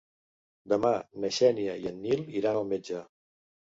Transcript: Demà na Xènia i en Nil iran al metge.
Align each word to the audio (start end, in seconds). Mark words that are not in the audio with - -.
Demà 0.73 0.93
na 1.25 1.31
Xènia 1.39 1.75
i 1.83 1.85
en 1.93 2.03
Nil 2.07 2.25
iran 2.41 2.59
al 2.63 2.67
metge. 2.75 3.05